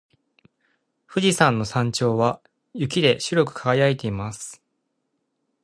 [1.07, 2.41] 富士山の頂上は
[2.73, 4.59] 雪で白く輝いています。